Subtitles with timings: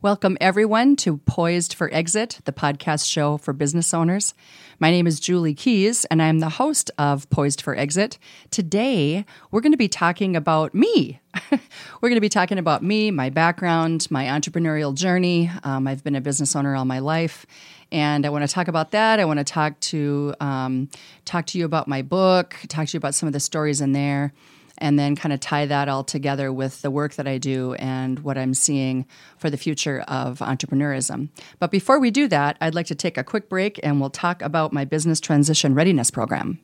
[0.00, 4.32] Welcome, everyone, to Poised for Exit, the podcast show for business owners.
[4.78, 8.16] My name is Julie Keys, and I'm the host of Poised for Exit.
[8.52, 11.18] Today, we're going to be talking about me.
[11.50, 15.50] we're going to be talking about me, my background, my entrepreneurial journey.
[15.64, 17.44] Um, I've been a business owner all my life,
[17.90, 19.18] and I want to talk about that.
[19.18, 20.90] I want to talk to um,
[21.24, 23.90] talk to you about my book, talk to you about some of the stories in
[23.94, 24.32] there
[24.78, 28.18] and then kind of tie that all together with the work that I do and
[28.20, 31.28] what I'm seeing for the future of entrepreneurism.
[31.58, 34.42] But before we do that, I'd like to take a quick break and we'll talk
[34.42, 36.58] about my business transition readiness program.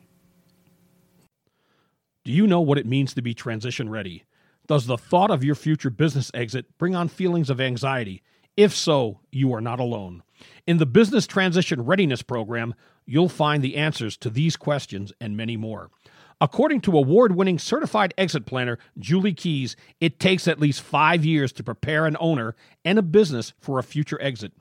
[2.25, 4.25] Do you know what it means to be transition ready?
[4.67, 8.23] Does the thought of your future business exit bring on feelings of anxiety?
[8.57, 10.23] If so, you are not alone.
[10.67, 15.57] In the Business Transition Readiness Program, you'll find the answers to these questions and many
[15.57, 15.91] more.
[16.41, 21.53] According to award winning certified exit planner Julie Keys, it takes at least five years
[21.53, 24.53] to prepare an owner and a business for a future exit.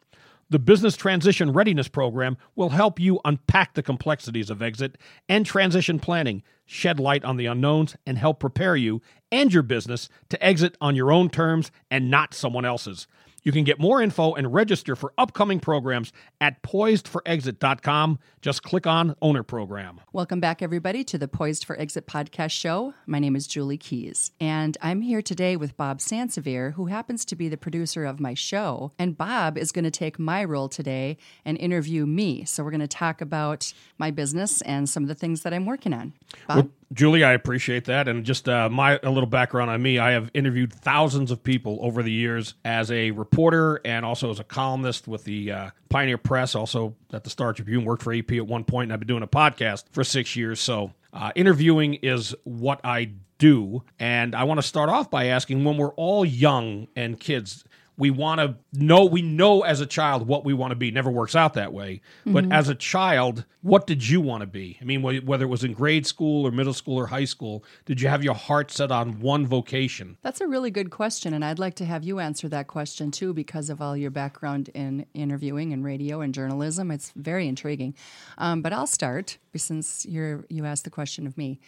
[0.49, 5.97] The Business Transition Readiness Program will help you unpack the complexities of exit and transition
[5.99, 10.77] planning, shed light on the unknowns, and help prepare you and your business to exit
[10.79, 13.07] on your own terms and not someone else's.
[13.43, 18.19] You can get more info and register for upcoming programs at poisedforexit.com.
[18.41, 19.99] Just click on Owner Program.
[20.13, 22.93] Welcome back, everybody, to the Poised for Exit podcast show.
[23.05, 27.35] My name is Julie Keys, and I'm here today with Bob Sansevere, who happens to
[27.35, 28.93] be the producer of my show.
[28.97, 32.45] And Bob is going to take my role today and interview me.
[32.45, 35.65] So we're going to talk about my business and some of the things that I'm
[35.65, 36.13] working on.
[36.47, 36.55] Bob?
[36.55, 39.97] Well, Julie, I appreciate that, and just uh, my a little background on me.
[39.97, 44.39] I have interviewed thousands of people over the years as a reporter and also as
[44.39, 46.53] a columnist with the uh, Pioneer Press.
[46.53, 49.23] Also at the Star Tribune, worked for AP at one point, and I've been doing
[49.23, 50.59] a podcast for six years.
[50.59, 55.63] So uh, interviewing is what I do, and I want to start off by asking:
[55.63, 57.63] When we're all young and kids,
[57.97, 60.91] we want to know we know as a child what we want to be.
[60.91, 62.01] Never works out that way.
[62.25, 62.51] But mm-hmm.
[62.51, 64.77] as a child what did you want to be?
[64.81, 68.01] I mean whether it was in grade school or middle school or high school did
[68.01, 70.17] you have your heart set on one vocation?
[70.21, 73.33] That's a really good question and i'd like to have you answer that question too
[73.33, 76.91] because of all your background in interviewing and radio and journalism.
[76.91, 77.95] It's very intriguing.
[78.37, 81.59] Um, but i'll start since you're you asked the question of me.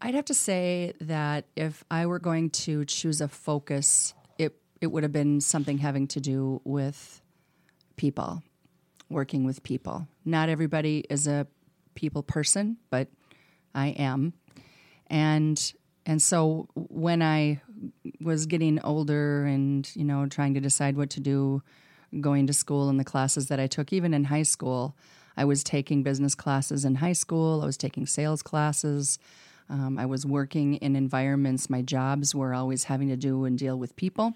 [0.00, 4.12] I'd have to say that if I were going to choose a focus
[4.80, 7.22] it would have been something having to do with
[7.96, 8.42] people,
[9.08, 10.08] working with people.
[10.24, 11.46] Not everybody is a
[11.94, 13.08] people person, but
[13.74, 14.34] I am.
[15.08, 15.72] And
[16.06, 17.62] and so when I
[18.20, 21.62] was getting older and, you know, trying to decide what to do,
[22.20, 24.96] going to school and the classes that I took, even in high school,
[25.34, 29.18] I was taking business classes in high school, I was taking sales classes.
[29.70, 33.78] Um, I was working in environments, my jobs were always having to do and deal
[33.78, 34.34] with people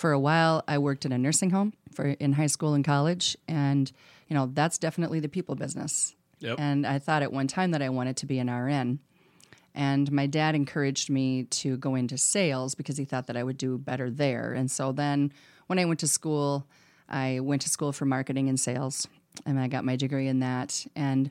[0.00, 3.36] for a while I worked in a nursing home for in high school and college
[3.46, 3.92] and
[4.28, 6.16] you know that's definitely the people business.
[6.38, 6.58] Yep.
[6.58, 8.98] And I thought at one time that I wanted to be an RN.
[9.74, 13.58] And my dad encouraged me to go into sales because he thought that I would
[13.58, 14.54] do better there.
[14.54, 15.32] And so then
[15.66, 16.66] when I went to school,
[17.06, 19.06] I went to school for marketing and sales
[19.44, 20.86] and I got my degree in that.
[20.96, 21.30] And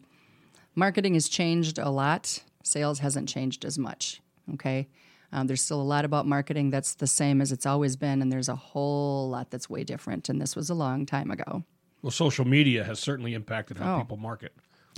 [0.75, 2.43] marketing has changed a lot.
[2.61, 4.21] Sales hasn't changed as much.
[4.53, 4.87] Okay.
[5.31, 8.31] Um, there's still a lot about marketing that's the same as it's always been, and
[8.31, 10.29] there's a whole lot that's way different.
[10.29, 11.63] And this was a long time ago.
[12.01, 14.53] Well, social media has certainly impacted how oh, people market.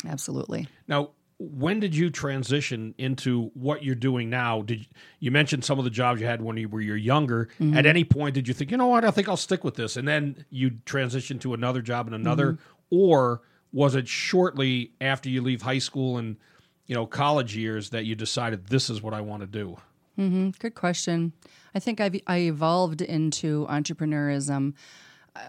[0.08, 0.68] Absolutely.
[0.88, 4.62] Now, when did you transition into what you're doing now?
[4.62, 4.86] Did
[5.20, 7.50] you mentioned some of the jobs you had when you were younger?
[7.60, 7.76] Mm-hmm.
[7.76, 9.98] At any point, did you think, you know what, I think I'll stick with this,
[9.98, 12.96] and then you transition to another job and another, mm-hmm.
[12.96, 13.42] or
[13.74, 16.38] was it shortly after you leave high school and
[16.86, 19.78] you know college years that you decided this is what I want to do?
[20.20, 20.50] Mm-hmm.
[20.60, 21.34] Good question.
[21.74, 24.74] I think I've I evolved into entrepreneurism.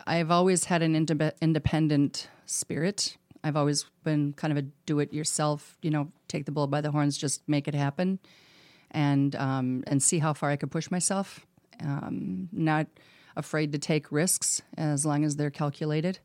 [0.07, 3.17] I've always had an independent spirit.
[3.43, 5.77] I've always been kind of a do-it-yourself.
[5.83, 8.21] You know, take the bull by the horns, just make it happen,
[8.93, 11.45] and um, and see how far I could push myself.
[11.85, 12.87] Um, not
[13.35, 16.21] afraid to take risks as long as they're calculated,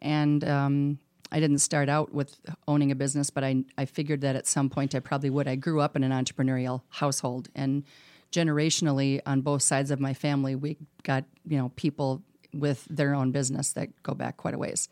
[0.00, 0.98] and um,
[1.32, 2.38] I didn't start out with
[2.68, 5.48] owning a business, but I, I figured that at some point I probably would.
[5.48, 7.84] I grew up in an entrepreneurial household, and
[8.30, 13.32] generationally, on both sides of my family, we got you know people with their own
[13.32, 14.90] business that go back quite a ways.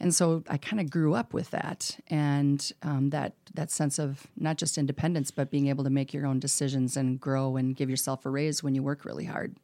[0.00, 4.26] And so I kind of grew up with that and um, that that sense of
[4.36, 7.88] not just independence, but being able to make your own decisions and grow and give
[7.88, 9.56] yourself a raise when you work really hard.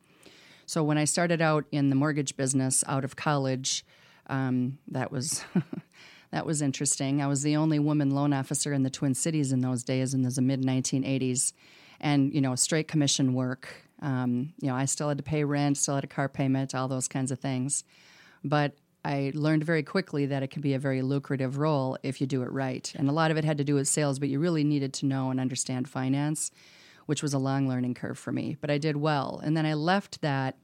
[0.64, 3.85] So when I started out in the mortgage business out of college,
[4.30, 5.44] um, that was
[6.30, 7.20] that was interesting.
[7.20, 10.22] I was the only woman loan officer in the Twin Cities in those days, in
[10.22, 11.52] the mid 1980s,
[12.00, 13.68] and you know straight commission work.
[14.00, 16.88] Um, you know, I still had to pay rent, still had a car payment, all
[16.88, 17.84] those kinds of things.
[18.42, 18.72] But
[19.04, 22.42] I learned very quickly that it can be a very lucrative role if you do
[22.42, 22.90] it right.
[22.96, 25.06] And a lot of it had to do with sales, but you really needed to
[25.06, 26.50] know and understand finance,
[27.04, 28.56] which was a long learning curve for me.
[28.58, 29.40] But I did well.
[29.44, 30.56] And then I left that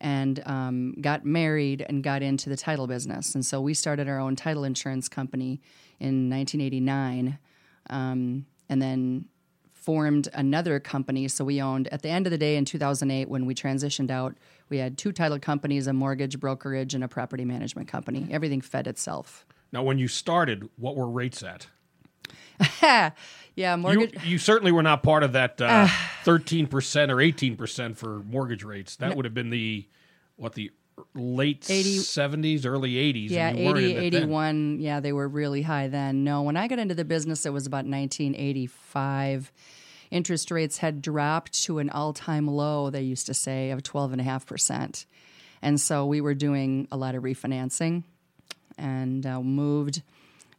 [0.00, 3.34] and um, got married and got into the title business.
[3.34, 5.60] And so we started our own title insurance company
[5.98, 7.38] in 1989.
[7.88, 9.26] Um, and then
[9.74, 11.26] formed another company.
[11.28, 14.36] So we owned, at the end of the day in 2008, when we transitioned out,
[14.68, 18.28] we had two title companies, a mortgage brokerage, and a property management company.
[18.30, 19.46] Everything fed itself.
[19.72, 21.66] Now, when you started, what were rates at?
[23.54, 24.14] yeah, mortgage.
[24.24, 25.88] You, you, certainly were not part of that uh,
[26.24, 28.96] thirteen percent or eighteen percent for mortgage rates.
[28.96, 29.16] That no.
[29.16, 29.86] would have been the
[30.36, 30.70] what the
[31.14, 33.30] late 80, 70s, early 80s.
[33.30, 34.76] Yeah, 80, 81.
[34.76, 34.80] Then.
[34.80, 36.24] Yeah, they were really high then.
[36.24, 39.52] No, when I got into the business, it was about 1985.
[40.10, 45.06] Interest rates had dropped to an all time low, they used to say, of 12.5%.
[45.62, 48.02] And so we were doing a lot of refinancing
[48.76, 50.02] and uh, moved.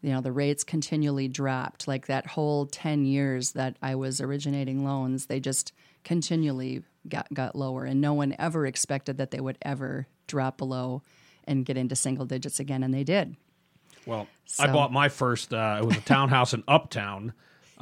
[0.01, 1.88] You know, the rates continually dropped.
[1.88, 7.56] Like that whole 10 years that I was originating loans, they just continually got, got
[7.56, 7.86] lower.
[7.86, 11.03] And no one ever expected that they would ever drop below
[11.45, 13.36] and get into single digits again, and they did.
[14.06, 14.63] Well, so.
[14.63, 15.53] I bought my first.
[15.53, 17.33] Uh, it was a townhouse in Uptown,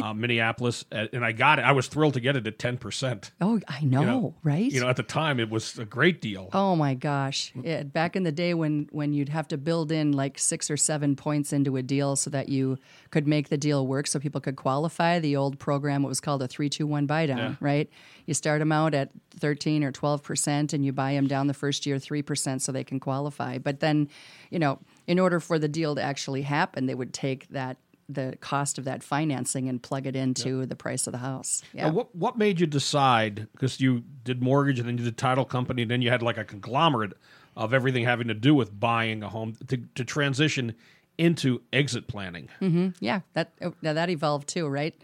[0.01, 1.63] uh, Minneapolis, and I got it.
[1.63, 3.31] I was thrilled to get it at ten percent.
[3.41, 4.71] Oh, I know, you know, right?
[4.71, 6.49] You know, at the time, it was a great deal.
[6.53, 7.51] Oh my gosh!
[7.63, 10.77] It, back in the day, when when you'd have to build in like six or
[10.77, 12.77] seven points into a deal so that you
[13.11, 15.19] could make the deal work, so people could qualify.
[15.19, 17.55] The old program, what was called a three two one buy down, yeah.
[17.59, 17.89] right?
[18.25, 21.53] You start them out at thirteen or twelve percent, and you buy them down the
[21.53, 23.57] first year three percent so they can qualify.
[23.57, 24.09] But then,
[24.49, 27.77] you know, in order for the deal to actually happen, they would take that
[28.09, 31.61] the cost of that financing and plug it into the price of the house.
[31.73, 31.87] Yeah.
[31.87, 33.47] Now, what what made you decide?
[33.53, 36.37] Because you did mortgage and then you did title company, and then you had like
[36.37, 37.13] a conglomerate
[37.55, 40.73] of everything having to do with buying a home to, to transition
[41.17, 42.49] into exit planning.
[42.61, 42.89] Mm-hmm.
[42.99, 44.95] Yeah, that that evolved too, right?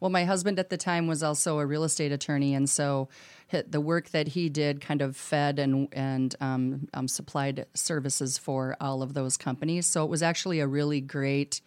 [0.00, 3.08] Well, my husband at the time was also a real estate attorney, and so
[3.68, 8.76] the work that he did kind of fed and and um, um, supplied services for
[8.80, 9.86] all of those companies.
[9.86, 11.60] So it was actually a really great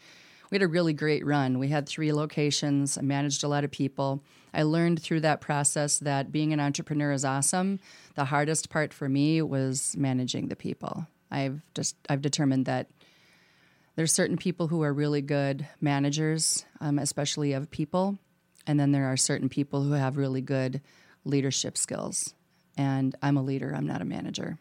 [0.50, 1.60] we had a really great run.
[1.60, 2.98] We had three locations.
[2.98, 4.24] I managed a lot of people.
[4.54, 7.80] I learned through that process that being an entrepreneur is awesome.
[8.16, 11.08] The hardest part for me was managing the people.
[11.30, 12.88] I've just I've determined that
[13.96, 18.18] there's certain people who are really good managers, um, especially of people,
[18.66, 20.82] and then there are certain people who have really good
[21.26, 22.34] leadership skills.
[22.78, 23.74] And I'm a leader.
[23.76, 24.60] I'm not a manager.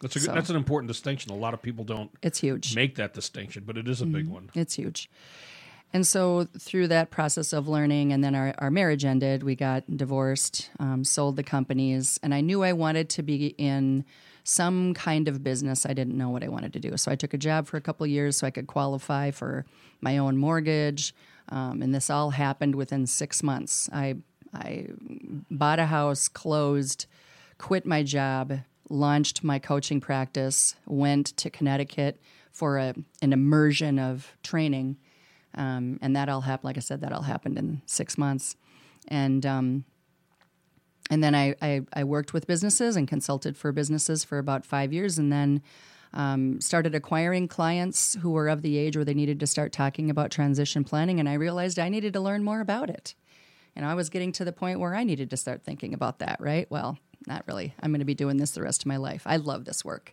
[0.00, 1.30] That's a, so, that's an important distinction.
[1.30, 2.10] A lot of people don't.
[2.22, 2.74] It's huge.
[2.74, 4.14] Make that distinction, but it is a mm-hmm.
[4.14, 4.50] big one.
[4.54, 5.10] It's huge.
[5.92, 9.42] And so through that process of learning, and then our, our marriage ended.
[9.42, 14.04] We got divorced, um, sold the companies, and I knew I wanted to be in
[14.44, 15.84] some kind of business.
[15.84, 17.80] I didn't know what I wanted to do, so I took a job for a
[17.80, 19.66] couple years so I could qualify for
[20.00, 21.14] my own mortgage.
[21.48, 23.90] Um, and this all happened within six months.
[23.92, 24.16] I
[24.54, 24.86] I
[25.50, 27.06] bought a house, closed,
[27.58, 32.20] quit my job, launched my coaching practice, went to Connecticut
[32.52, 34.96] for a, an immersion of training.
[35.54, 38.56] Um, and that all happened, like I said, that all happened in six months.
[39.08, 39.84] And, um,
[41.08, 44.92] and then I, I, I, worked with businesses and consulted for businesses for about five
[44.92, 45.62] years and then
[46.12, 50.10] um, started acquiring clients who were of the age where they needed to start talking
[50.10, 51.18] about transition planning.
[51.18, 53.14] And I realized I needed to learn more about it.
[53.74, 56.36] And I was getting to the point where I needed to start thinking about that,
[56.40, 56.68] right?
[56.70, 56.98] Well,
[57.30, 57.74] not really.
[57.80, 59.22] I'm going to be doing this the rest of my life.
[59.24, 60.12] I love this work.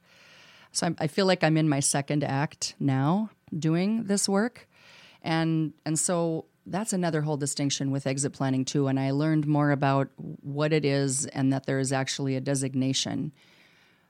[0.72, 4.68] So I'm, i feel like I'm in my second act now doing this work.
[5.24, 8.88] And, and so that's another whole distinction with exit planning, too.
[8.88, 13.32] And I learned more about what it is and that there is actually a designation.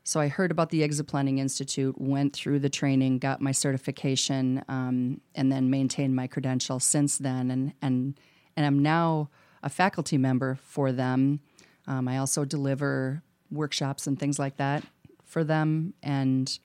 [0.04, 4.64] So I heard about the Exit Planning Institute, went through the training, got my certification,
[4.68, 7.52] um, and then maintained my credential since then.
[7.52, 8.20] And, and,
[8.56, 9.30] and I'm now
[9.64, 11.40] a faculty member for them
[11.88, 14.84] um, I also deliver workshops and things like that
[15.24, 16.58] for them, and,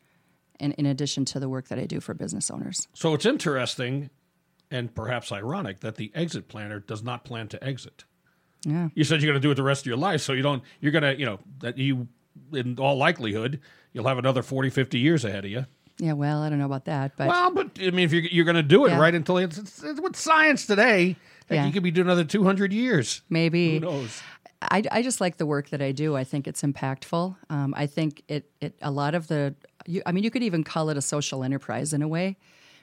[0.61, 2.89] and in addition to the work that I do for business owners.
[2.95, 4.11] So it's interesting
[4.71, 8.05] and perhaps ironic that the exit planner does not plan to exit.
[8.65, 8.89] Yeah.
[8.95, 10.63] You said you're going to do it the rest of your life, so you don't.
[10.81, 12.09] You're going to, you know, that you
[12.53, 13.61] in all likelihood,
[13.93, 15.67] you'll have another 40, 50 years ahead of you.
[15.99, 18.45] Yeah, well, I don't know about that, but Well, but I mean, if you're, you're
[18.47, 18.99] going to do it Yeah.
[18.99, 21.17] right until it's, it's, it's with science today,
[21.51, 21.67] Yeah.
[21.67, 23.21] you could be doing another 200 years.
[23.29, 24.23] maybe Who knows?
[24.71, 26.17] I, I just like the work that I do.
[26.17, 27.37] I think it's impactful.
[27.51, 29.55] Um, I think it, it a lot of the.
[29.87, 32.37] You, I mean, you could even call it a social enterprise in a way,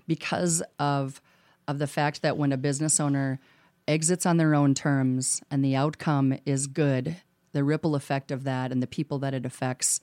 [0.08, 1.22] because of
[1.68, 3.40] of the fact that when a business owner
[3.88, 7.16] exits on their own terms and the outcome is good,
[7.54, 10.02] the ripple effect of that and the people that it affects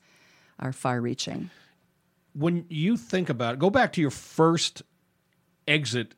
[0.59, 1.50] are far-reaching.
[2.33, 4.83] When you think about it, go back to your first
[5.66, 6.14] exit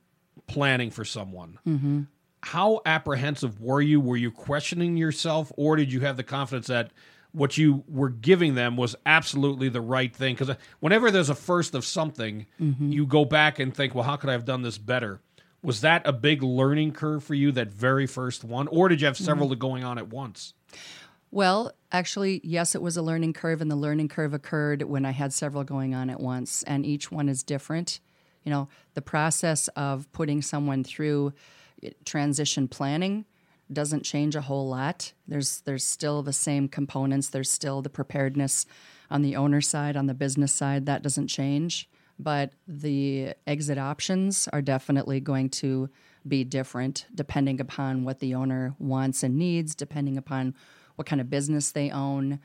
[0.46, 1.58] planning for someone.
[1.66, 2.02] Mm-hmm.
[2.42, 4.00] How apprehensive were you?
[4.00, 6.92] Were you questioning yourself, or did you have the confidence that
[7.32, 10.34] what you were giving them was absolutely the right thing?
[10.36, 12.92] Because whenever there's a first of something, Mm-hmm.
[12.92, 15.20] you go back and think, well, how could I have done this better?
[15.62, 18.68] Was that a big learning curve for you, that very first one?
[18.68, 19.24] Or did you have Mm-hmm.
[19.24, 20.54] several going on at once?
[21.30, 25.10] Well, actually, yes, it was a learning curve, and the learning curve occurred when I
[25.10, 28.00] had several going on at once, and each one is different.
[28.44, 31.34] You know, the process of putting someone through
[32.04, 33.24] transition planning
[33.72, 35.12] doesn't change a whole lot.
[35.26, 37.28] There's there's still the same components.
[37.28, 38.66] There's still the preparedness
[39.10, 40.86] on the owner side, on the business side.
[40.86, 45.90] That doesn't change, but the exit options are definitely going to
[46.26, 50.54] be different depending upon what the owner wants and needs, depending upon
[50.96, 52.40] what kind of business they own,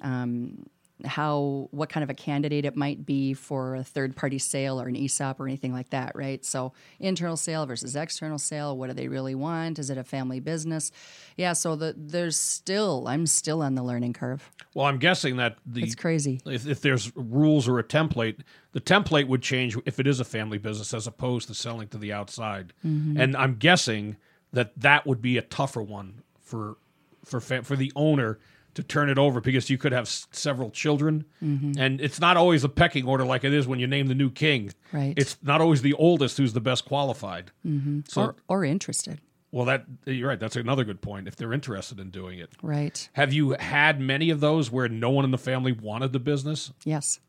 [0.00, 0.66] um,
[1.04, 4.86] how what kind of a candidate it might be for a third party sale or
[4.86, 6.44] an ESOP or anything like that, right?
[6.44, 9.78] So internal sale versus external sale, what do they really want?
[9.78, 10.92] Is it a family business?
[11.36, 14.48] Yeah, so the, there's still I'm still on the learning curve.
[14.74, 16.40] Well, I'm guessing that the It's crazy.
[16.46, 18.40] if, if there's rules or a template,
[18.72, 21.98] the template would change if it is a family business as opposed to selling to
[21.98, 22.72] the outside.
[22.86, 23.20] Mm-hmm.
[23.20, 24.16] And I'm guessing
[24.52, 26.76] that that would be a tougher one for
[27.24, 28.38] for for the owner
[28.74, 31.72] to turn it over because you could have s- several children, mm-hmm.
[31.78, 34.30] and it's not always a pecking order like it is when you name the new
[34.30, 34.72] king.
[34.92, 35.14] Right.
[35.16, 37.50] It's not always the oldest who's the best qualified.
[37.66, 38.00] Mm-hmm.
[38.08, 39.20] So, Or, or interested,
[39.52, 40.40] well, that you're right.
[40.40, 41.28] That's another good point.
[41.28, 43.08] If they're interested in doing it, right?
[43.12, 46.72] have you had many of those where no one in the family wanted the business?
[46.84, 47.20] Yes.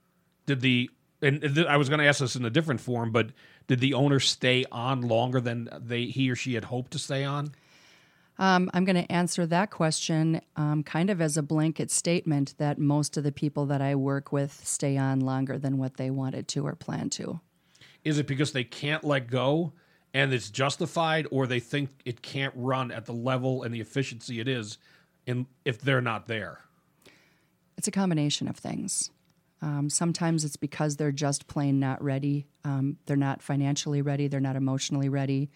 [0.45, 0.89] did the
[1.21, 3.29] and th- I was going to ask this in a different form, but
[3.67, 7.23] did the owner stay on longer than they he or she had hoped to stay
[7.23, 7.51] on?
[8.37, 12.77] Um, I'm going to answer that question um, kind of as a blanket statement that
[12.77, 16.47] most of the people that I work with stay on longer than what they wanted
[16.49, 17.39] to or planned to.
[18.03, 19.73] Is it because they can't let go
[20.13, 24.39] and it's justified, or they think it can't run at the level and the efficiency
[24.39, 24.77] it is,
[25.25, 26.61] in if they're not there?
[27.77, 29.11] It's a combination of things.
[29.61, 32.47] Um, sometimes it's because they're just plain not ready.
[32.63, 34.29] Um, they're not financially ready.
[34.29, 35.49] They're not emotionally ready.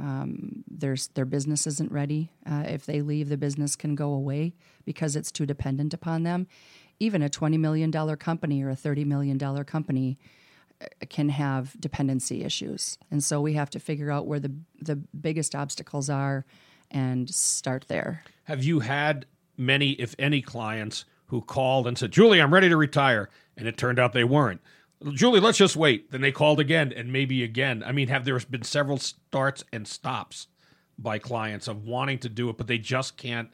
[0.00, 2.32] Um, there's, their business isn't ready.
[2.50, 4.54] Uh, if they leave, the business can go away
[4.86, 6.46] because it's too dependent upon them.
[6.98, 10.18] Even a $20 million company or a $30 million company
[10.80, 12.96] uh, can have dependency issues.
[13.10, 16.46] And so we have to figure out where the, the biggest obstacles are
[16.90, 18.24] and start there.
[18.44, 19.26] Have you had
[19.56, 23.76] many, if any, clients who called and said, "Julie, I'm ready to retire," and it
[23.76, 24.60] turned out they weren't?
[25.14, 26.10] Julie, let's just wait.
[26.10, 27.82] Then they called again and maybe again.
[27.84, 30.46] I mean, have there been several starts and stops
[30.98, 33.50] by clients of wanting to do it, but they just can't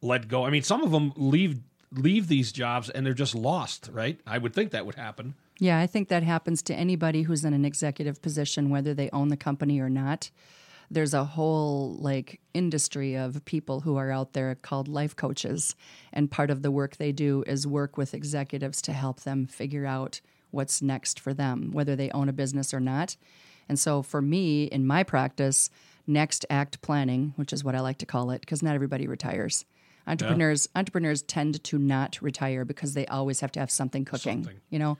[0.00, 0.44] let go?
[0.44, 1.60] I mean, some of them leave
[1.92, 4.18] leave these jobs and they're just lost, right?
[4.26, 5.34] I would think that would happen.
[5.58, 9.28] Yeah, I think that happens to anybody who's in an executive position, whether they own
[9.28, 10.30] the company or not.
[10.90, 15.74] There's a whole like industry of people who are out there called life coaches,
[16.12, 19.86] and part of the work they do is work with executives to help them figure
[19.86, 23.16] out what's next for them, whether they own a business or not.
[23.68, 25.70] And so for me, in my practice,
[26.06, 29.64] next act planning, which is what I like to call it, because not everybody retires.
[30.06, 34.60] Entrepreneurs entrepreneurs tend to not retire because they always have to have something cooking, Something.
[34.70, 34.98] you know,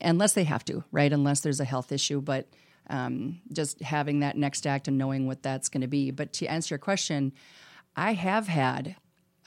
[0.00, 1.12] unless they have to, right?
[1.12, 2.46] Unless there's a health issue, but
[2.88, 6.12] um, just having that next act and knowing what that's going to be.
[6.12, 7.32] But to answer your question,
[7.96, 8.94] I have had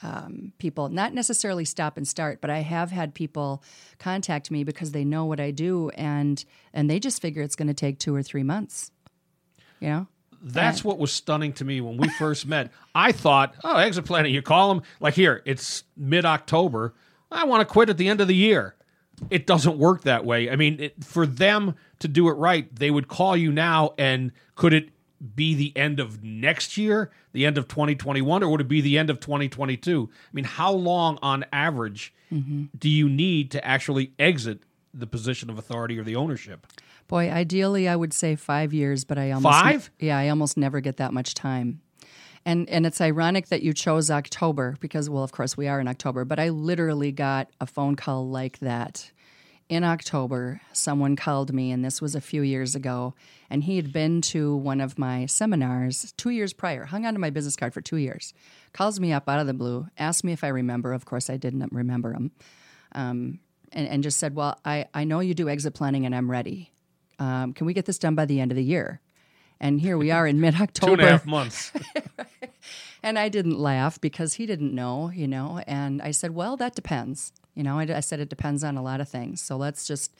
[0.02, 3.62] um, people not necessarily stop and start, but I have had people
[3.98, 7.68] contact me because they know what I do and and they just figure it's going
[7.68, 8.90] to take two or three months.
[9.80, 10.06] You know,
[10.42, 12.70] That's what was stunning to me when we first met.
[12.94, 16.94] I thought, oh, exit planning, you call them, like here, it's mid October.
[17.30, 18.74] I want to quit at the end of the year.
[19.30, 20.48] It doesn't work that way.
[20.48, 24.32] I mean, it, for them to do it right, they would call you now, and
[24.54, 24.90] could it
[25.34, 28.98] be the end of next year, the end of 2021, or would it be the
[28.98, 30.08] end of 2022?
[30.12, 32.66] I mean, how long on average mm-hmm.
[32.78, 34.60] do you need to actually exit
[34.94, 36.66] the position of authority or the ownership?
[37.08, 39.90] boy, ideally I would say five years, but I almost Five?
[39.98, 41.80] yeah, I almost never get that much time.
[42.44, 45.88] And and it's ironic that you chose October because well of course we are in
[45.88, 49.10] October, but I literally got a phone call like that.
[49.68, 53.14] In October, someone called me and this was a few years ago
[53.50, 57.28] and he had been to one of my seminars 2 years prior, hung onto my
[57.28, 58.32] business card for 2 years.
[58.72, 60.94] Calls me up out of the blue, asked me if I remember.
[60.94, 62.30] Of course I didn't remember him.
[62.92, 63.40] Um,
[63.72, 66.72] and, and just said, "Well, I I know you do exit planning and I'm ready.
[67.18, 69.02] Um, can we get this done by the end of the year?"
[69.60, 70.92] And here we are in mid October.
[70.92, 71.72] and a half months.
[73.02, 75.62] And I didn't laugh because he didn't know, you know.
[75.66, 77.32] And I said, well, that depends.
[77.58, 79.42] You know, I, I said it depends on a lot of things.
[79.42, 80.14] So let's just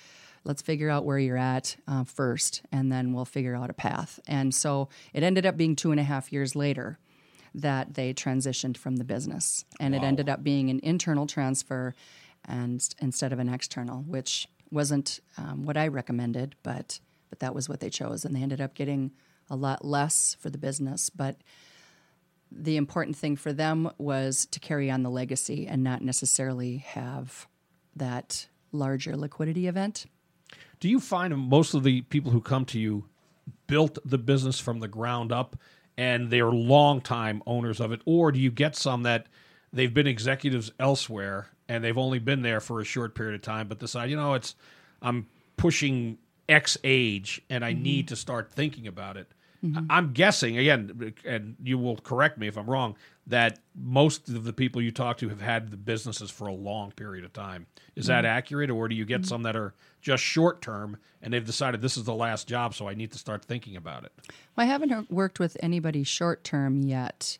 [0.44, 4.18] let's figure out where you're at uh, first, and then we'll figure out a path.
[4.26, 6.98] And so it ended up being two and a half years later
[7.54, 11.94] that they transitioned from the business, and it ended up being an internal transfer,
[12.44, 16.98] and instead of an external, which wasn't um, what I recommended, but
[17.30, 19.12] but that was what they chose, and they ended up getting
[19.48, 21.36] a lot less for the business, but
[22.50, 27.46] the important thing for them was to carry on the legacy and not necessarily have
[27.96, 30.06] that larger liquidity event.
[30.80, 33.04] Do you find most of the people who come to you
[33.66, 35.56] built the business from the ground up
[35.96, 38.00] and they're longtime owners of it?
[38.04, 39.26] Or do you get some that
[39.72, 43.68] they've been executives elsewhere and they've only been there for a short period of time,
[43.68, 44.54] but decide, you know, it's
[45.02, 45.26] I'm
[45.56, 47.82] pushing X age and I mm-hmm.
[47.82, 49.28] need to start thinking about it?
[49.90, 52.96] I'm guessing again, and you will correct me if I'm wrong,
[53.26, 56.92] that most of the people you talk to have had the businesses for a long
[56.92, 57.66] period of time.
[57.96, 61.44] Is that accurate, or do you get some that are just short term and they've
[61.44, 64.12] decided this is the last job, so I need to start thinking about it?
[64.56, 67.38] Well, I haven't worked with anybody short term yet,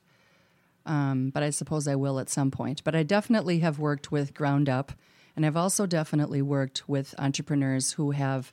[0.85, 2.83] um, but I suppose I will at some point.
[2.83, 4.93] But I definitely have worked with ground up,
[5.37, 8.53] and I've also definitely worked with entrepreneurs who have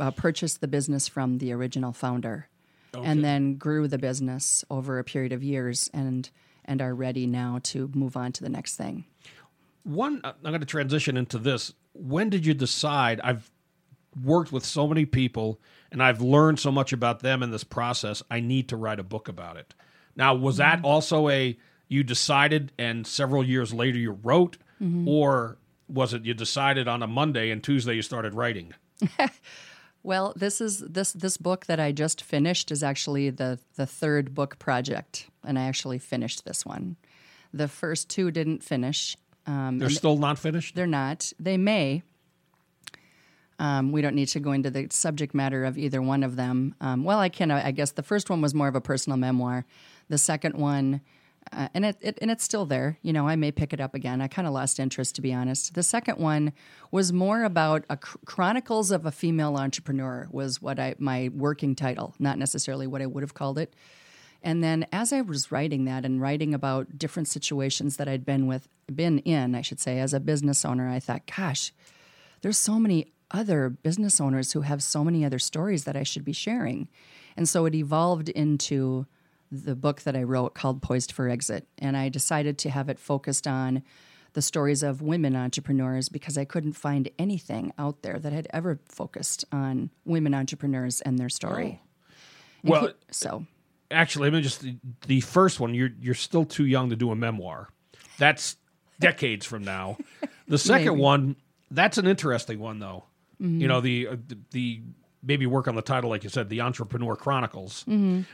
[0.00, 2.48] uh, purchased the business from the original founder,
[2.94, 6.28] and then grew the business over a period of years, and
[6.64, 9.04] and are ready now to move on to the next thing.
[9.84, 11.72] One, uh, I'm going to transition into this.
[11.94, 13.20] When did you decide?
[13.24, 13.50] I've
[14.22, 18.22] worked with so many people and I've learned so much about them in this process.
[18.30, 19.74] I need to write a book about it.
[20.16, 20.86] Now, was that mm-hmm.
[20.86, 21.56] also a
[21.88, 25.08] you decided and several years later you wrote, mm-hmm.
[25.08, 25.56] or
[25.88, 28.74] was it you decided on a Monday and Tuesday you started writing?
[30.02, 34.34] Well, this is this this book that I just finished is actually the the third
[34.34, 36.96] book project, and I actually finished this one.
[37.52, 39.16] The first two didn't finish.
[39.46, 40.74] Um, They're still not finished.
[40.74, 41.32] they're not.
[41.40, 42.02] They may.
[43.58, 46.74] Um, we don't need to go into the subject matter of either one of them.
[46.80, 47.50] Um, well, I can.
[47.50, 49.64] I guess the first one was more of a personal memoir.
[50.08, 51.00] The second one,
[51.52, 52.98] uh, and it, it and it's still there.
[53.02, 54.20] You know, I may pick it up again.
[54.20, 55.74] I kind of lost interest, to be honest.
[55.74, 56.52] The second one
[56.90, 60.28] was more about a chr- chronicles of a female entrepreneur.
[60.30, 63.74] Was what I my working title, not necessarily what I would have called it.
[64.42, 68.46] And then as I was writing that and writing about different situations that I'd been
[68.46, 71.72] with been in, I should say, as a business owner, I thought, gosh,
[72.42, 76.24] there's so many other business owners who have so many other stories that I should
[76.24, 76.88] be sharing.
[77.36, 79.06] And so it evolved into
[79.50, 81.66] the book that I wrote called Poised for Exit.
[81.78, 83.82] And I decided to have it focused on
[84.34, 88.78] the stories of women entrepreneurs because I couldn't find anything out there that had ever
[88.88, 91.80] focused on women entrepreneurs and their story.
[92.62, 93.46] Well, Inclu- so
[93.90, 95.74] actually, I mean, just the, the first one.
[95.74, 97.68] You're you're still too young to do a memoir.
[98.18, 98.56] That's
[99.00, 99.96] decades from now.
[100.48, 101.02] The second Maybe.
[101.02, 101.36] one,
[101.70, 103.04] that's an interesting one, though.
[103.38, 104.80] You know, the, uh, the the
[105.22, 107.84] maybe work on the title, like you said, the Entrepreneur Chronicles.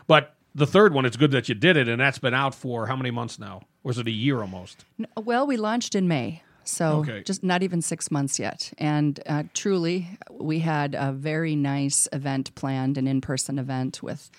[0.06, 2.86] But the third one, it's good that you did it, and that's been out for
[2.86, 3.62] how many months now?
[3.82, 4.84] Or is it a year almost?
[5.16, 7.22] Well, we launched in May, so Okay.
[7.22, 8.72] just not even six months yet.
[8.78, 14.30] And uh, truly, we had a very nice event planned, an in person event with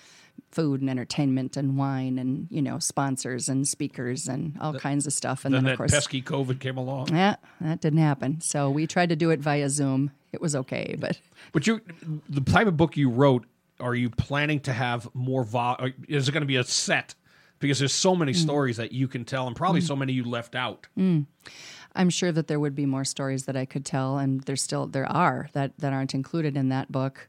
[0.50, 5.12] food and entertainment and wine and, you know, sponsors and speakers and all kinds of
[5.12, 5.44] stuff.
[5.44, 7.08] And Then then, that of course, pesky COVID came along.
[7.14, 8.40] yeah, that didn't happen.
[8.40, 10.10] So we tried to do it via Zoom.
[10.32, 11.18] It was okay, but
[11.52, 11.80] But you,
[12.28, 13.44] the type of book you wrote,
[13.80, 15.44] are you planning to have more?
[15.44, 17.14] Vo- is it going to be a set?
[17.58, 20.54] Because there's so many stories that you can tell, and probably so many you left
[20.54, 20.86] out.
[20.98, 24.86] I'm sure that there would be more stories that I could tell, and there's still
[24.86, 27.28] there are that that aren't included in that book.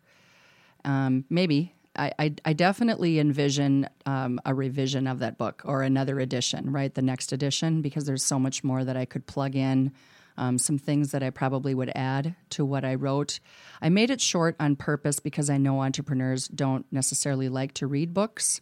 [0.83, 6.19] Um, maybe I, I I definitely envision um, a revision of that book or another
[6.19, 6.93] edition, right?
[6.93, 9.93] The next edition, because there's so much more that I could plug in.
[10.39, 13.39] Um, some things that I probably would add to what I wrote.
[13.81, 18.13] I made it short on purpose because I know entrepreneurs don't necessarily like to read
[18.13, 18.61] books.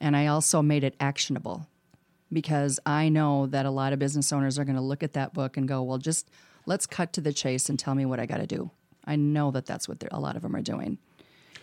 [0.00, 1.66] And I also made it actionable
[2.32, 5.34] because I know that a lot of business owners are going to look at that
[5.34, 6.30] book and go, well, just
[6.64, 8.70] let's cut to the chase and tell me what I got to do.
[9.04, 10.98] I know that that's what a lot of them are doing.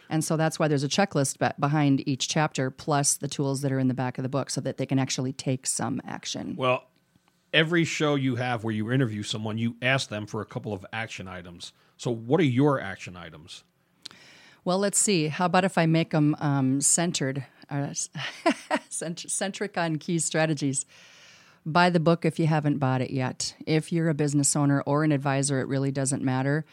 [0.09, 3.71] And so that's why there's a checklist be- behind each chapter, plus the tools that
[3.71, 6.55] are in the back of the book, so that they can actually take some action.
[6.57, 6.83] Well,
[7.53, 10.85] every show you have where you interview someone, you ask them for a couple of
[10.91, 11.73] action items.
[11.97, 13.63] So, what are your action items?
[14.63, 15.29] Well, let's see.
[15.29, 17.93] How about if I make them um, centered, uh,
[18.89, 20.85] centric on key strategies?
[21.65, 23.55] Buy the book if you haven't bought it yet.
[23.65, 26.65] If you're a business owner or an advisor, it really doesn't matter.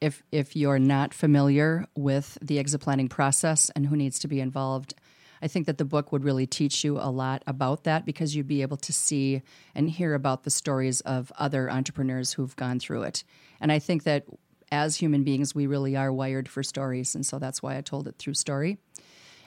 [0.00, 4.40] If if you're not familiar with the exit planning process and who needs to be
[4.40, 4.94] involved,
[5.42, 8.46] I think that the book would really teach you a lot about that because you'd
[8.46, 9.42] be able to see
[9.74, 13.24] and hear about the stories of other entrepreneurs who've gone through it.
[13.60, 14.24] And I think that
[14.72, 17.14] as human beings, we really are wired for stories.
[17.14, 18.78] And so that's why I told it through story.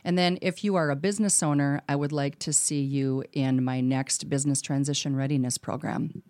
[0.06, 3.64] And then, if you are a business owner, I would like to see you in
[3.64, 6.24] my next business transition readiness program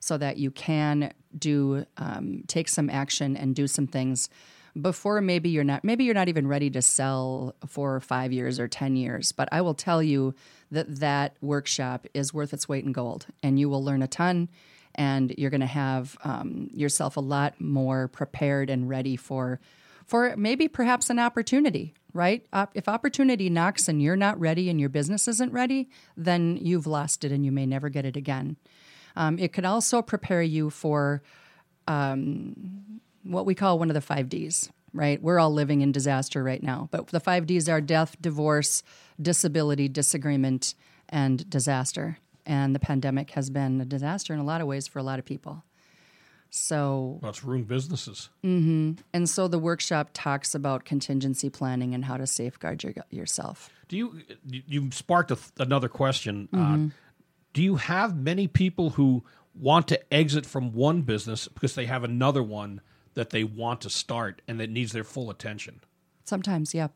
[0.00, 4.28] so that you can do um, take some action and do some things
[4.80, 8.68] before maybe you're not maybe you're not even ready to sell for five years or
[8.68, 10.34] ten years but i will tell you
[10.70, 14.48] that that workshop is worth its weight in gold and you will learn a ton
[14.94, 19.60] and you're going to have um, yourself a lot more prepared and ready for
[20.06, 22.44] for maybe perhaps an opportunity right?
[22.74, 27.24] If opportunity knocks and you're not ready and your business isn't ready then you've lost
[27.24, 28.56] it and you may never get it again.
[29.16, 31.22] Um, it could also prepare you for
[31.88, 35.22] um, what we call one of the five Ds, right?
[35.22, 38.82] We're all living in disaster right now, but the five Ds are death, divorce,
[39.20, 40.74] disability, disagreement,
[41.08, 42.18] and disaster.
[42.46, 45.18] And the pandemic has been a disaster in a lot of ways for a lot
[45.18, 45.62] of people.
[46.52, 48.28] So, it's ruined businesses.
[48.44, 49.02] Mm-hmm.
[49.12, 53.70] And so the workshop talks about contingency planning and how to safeguard your, yourself.
[53.88, 56.48] Do you you sparked a, another question?
[56.52, 56.86] Uh, mm-hmm.
[56.86, 56.90] Uh,
[57.52, 59.22] do you have many people who
[59.54, 62.80] want to exit from one business because they have another one
[63.14, 65.80] that they want to start and that needs their full attention?
[66.24, 66.88] Sometimes, yeah.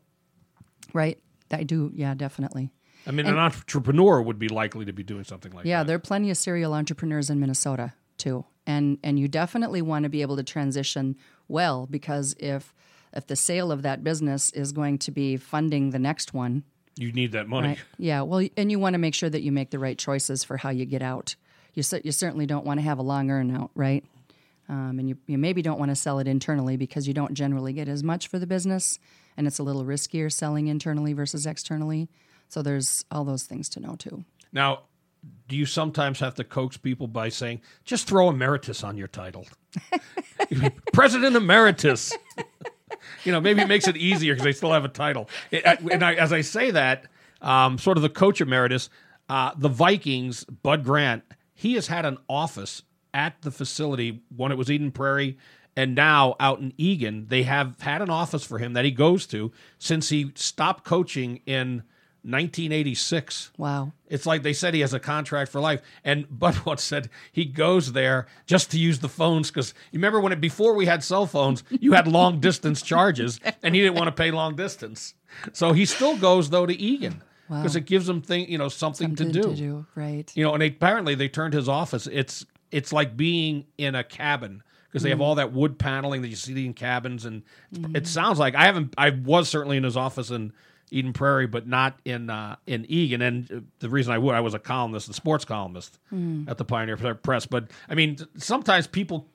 [0.93, 1.19] Right.
[1.51, 2.71] I do, yeah, definitely.
[3.07, 5.79] I mean, and, an entrepreneur would be likely to be doing something like yeah, that.
[5.79, 10.03] Yeah, there are plenty of serial entrepreneurs in Minnesota too, and and you definitely want
[10.03, 11.15] to be able to transition
[11.47, 12.73] well because if
[13.13, 16.63] if the sale of that business is going to be funding the next one,
[16.95, 17.69] you need that money.
[17.69, 17.79] Right?
[17.97, 20.57] Yeah, well, and you want to make sure that you make the right choices for
[20.57, 21.35] how you get out.
[21.73, 24.03] You you certainly don't want to have a long earn out, right?
[24.67, 27.73] Um, and you, you maybe don't want to sell it internally because you don't generally
[27.73, 28.99] get as much for the business,
[29.37, 32.09] and it's a little riskier selling internally versus externally.
[32.49, 34.25] So there's all those things to know too.
[34.51, 34.83] Now,
[35.47, 39.47] do you sometimes have to coax people by saying, just throw emeritus on your title?
[40.93, 42.13] President Emeritus.
[43.23, 45.29] you know, maybe it makes it easier because they still have a title.
[45.51, 47.07] and I, as I say that,
[47.41, 48.89] um, sort of the coach emeritus,
[49.29, 51.23] uh, the Vikings, Bud Grant,
[51.53, 52.83] he has had an office
[53.15, 55.37] at the facility when it was Eden Prairie
[55.75, 57.27] and now out in Eagan.
[57.29, 61.41] They have had an office for him that he goes to since he stopped coaching
[61.45, 61.83] in
[62.23, 63.51] 1986.
[63.57, 63.93] Wow.
[64.07, 65.81] It's like they said he has a contract for life.
[66.03, 66.27] And
[66.65, 70.41] once said he goes there just to use the phones because you remember when it
[70.41, 74.11] before we had cell phones, you had long distance charges and he didn't want to
[74.11, 75.13] pay long distance.
[75.53, 77.79] So he still goes though to Eagan because wow.
[77.79, 79.49] it gives him thing, you know, something, something to, do.
[79.49, 79.85] to do.
[79.93, 80.31] Right.
[80.35, 82.07] You know, and they, apparently they turned his office.
[82.07, 85.23] It's it's like being in a cabin because they have mm.
[85.23, 87.95] all that wood paneling that you see in cabins, and mm.
[87.95, 88.93] it sounds like I haven't.
[88.97, 90.51] I was certainly in his office in
[90.91, 93.21] Eden Prairie, but not in uh, in Eagan.
[93.21, 96.49] And the reason I would, I was a columnist, a sports columnist mm.
[96.49, 97.45] at the Pioneer Press.
[97.45, 99.27] But I mean, sometimes people.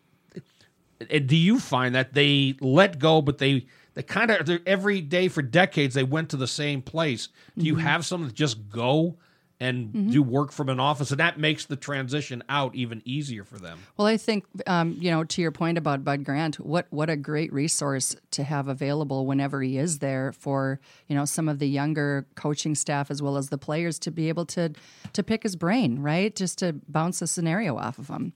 [1.09, 5.41] Do you find that they let go, but they they kind of every day for
[5.41, 7.29] decades they went to the same place?
[7.29, 7.67] Do mm-hmm.
[7.67, 9.17] you have some that just go
[9.61, 10.11] and mm-hmm.
[10.11, 13.79] do work from an office, and that makes the transition out even easier for them.
[13.97, 17.17] Well, I think um, you know to your point about Bud Grant, what what a
[17.17, 21.69] great resource to have available whenever he is there for you know some of the
[21.69, 24.73] younger coaching staff as well as the players to be able to
[25.13, 26.35] to pick his brain, right?
[26.35, 28.33] Just to bounce a scenario off of him.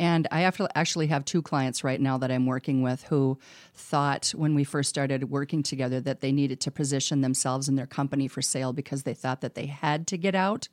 [0.00, 3.38] And I have to actually have two clients right now that I'm working with who
[3.74, 7.86] thought when we first started working together that they needed to position themselves and their
[7.86, 10.68] company for sale because they thought that they had to get out.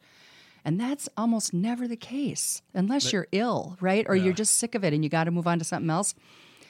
[0.64, 4.06] And that's almost never the case unless but, you're ill, right?
[4.08, 4.24] Or yeah.
[4.24, 6.16] you're just sick of it and you got to move on to something else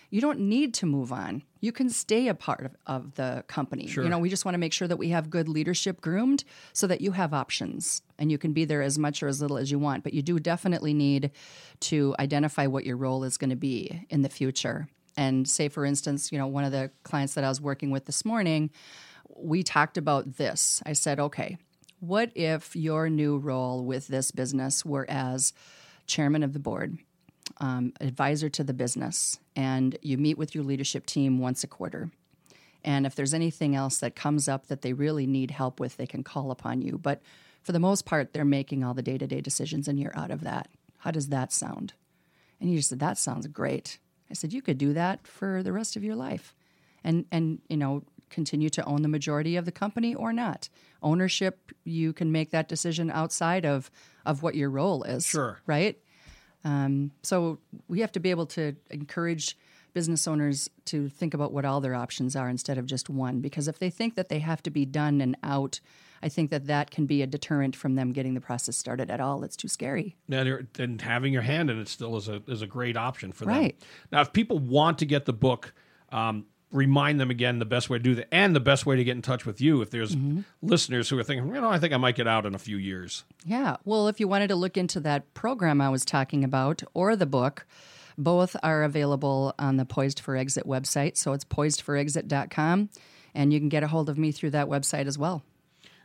[0.09, 1.43] you don't need to move on.
[1.59, 3.87] You can stay a part of, of the company.
[3.87, 4.03] Sure.
[4.03, 6.43] You know, we just want to make sure that we have good leadership groomed
[6.73, 9.57] so that you have options and you can be there as much or as little
[9.57, 10.03] as you want.
[10.03, 11.31] But you do definitely need
[11.81, 14.87] to identify what your role is going to be in the future.
[15.17, 18.05] And say, for instance, you know, one of the clients that I was working with
[18.05, 18.69] this morning,
[19.35, 20.81] we talked about this.
[20.85, 21.57] I said, okay,
[21.99, 25.53] what if your new role with this business were as
[26.05, 26.99] chairman of the board?
[27.59, 32.11] Um, advisor to the business, and you meet with your leadership team once a quarter.
[32.83, 36.07] And if there's anything else that comes up that they really need help with, they
[36.07, 36.97] can call upon you.
[36.97, 37.21] But
[37.61, 40.31] for the most part, they're making all the day to day decisions and you're out
[40.31, 40.69] of that.
[40.99, 41.93] How does that sound?
[42.61, 43.99] And just said, That sounds great.
[44.29, 46.55] I said, You could do that for the rest of your life.
[47.03, 50.69] And, and you know, continue to own the majority of the company or not.
[51.01, 53.91] Ownership, you can make that decision outside of,
[54.25, 55.25] of what your role is.
[55.25, 55.59] Sure.
[55.65, 55.99] Right?
[56.63, 59.57] Um, so we have to be able to encourage
[59.93, 63.39] business owners to think about what all their options are instead of just one.
[63.39, 65.79] Because if they think that they have to be done and out,
[66.21, 69.19] I think that that can be a deterrent from them getting the process started at
[69.19, 69.43] all.
[69.43, 70.15] It's too scary.
[70.29, 73.45] And, and having your hand in it still is a is a great option for
[73.45, 73.55] them.
[73.55, 73.83] Right.
[74.11, 75.73] Now, if people want to get the book,
[76.11, 79.03] um, remind them again the best way to do that and the best way to
[79.03, 80.41] get in touch with you if there's Mm-hmm.
[80.61, 82.77] listeners who are thinking, you know, I think I might get out in a few
[82.77, 83.23] years.
[83.45, 83.77] Yeah.
[83.85, 87.25] Well, if you wanted to look into that program I was talking about or the
[87.25, 87.65] book,
[88.17, 91.15] both are available on the Poised for Exit website.
[91.17, 92.89] So it's poisedforexit.com.
[93.35, 95.43] And you can get a hold of me through that website as well.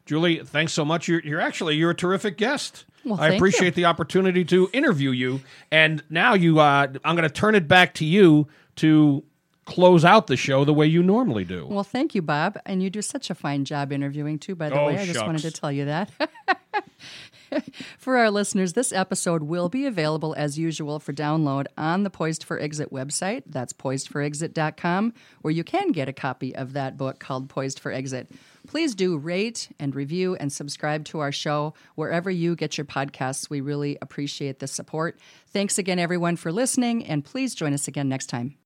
[0.05, 1.09] Julie, thanks so much.
[1.09, 2.85] You're, you're actually you're a terrific guest.
[3.05, 3.83] Well, I appreciate you.
[3.83, 5.41] the opportunity to interview you.
[5.71, 9.25] And now you, uh, I'm going to turn it back to you to
[9.65, 11.67] close out the show the way you normally do.
[11.67, 12.59] Well, thank you, Bob.
[12.67, 14.99] And you do such a fine job interviewing, too, by the Oh, way.
[14.99, 16.11] I just wanted to tell you that.
[17.99, 22.45] for our listeners, this episode will be available as usual for download on the Poised
[22.45, 23.43] for Exit website.
[23.47, 28.31] That's poisedforexit.com, where you can get a copy of that book called Poised for Exit.
[28.67, 33.51] Please do rate and review and subscribe to our show wherever you get your podcasts.
[33.51, 35.19] We really appreciate the support.
[35.49, 38.57] Thanks again, everyone, for listening, and please join us again next time.